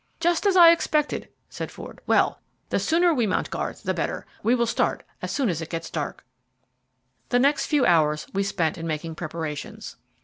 "Just 0.19 0.47
as 0.47 0.57
I 0.57 0.71
expected," 0.71 1.29
said 1.47 1.69
Ford; 1.69 2.01
"well, 2.07 2.39
the 2.69 2.79
sooner 2.79 3.13
we 3.13 3.27
mount 3.27 3.51
guard 3.51 3.75
the 3.83 3.93
better. 3.93 4.25
We 4.41 4.55
will 4.55 4.65
start 4.65 5.03
as 5.21 5.31
soon 5.31 5.47
as 5.47 5.61
it 5.61 5.71
is 5.75 5.91
dark." 5.91 6.25
The 7.29 7.37
next 7.37 7.67
few 7.67 7.85
hours 7.85 8.25
we 8.33 8.41
spent 8.41 8.79
in 8.79 8.87
making 8.87 9.13
preparations. 9.13 9.97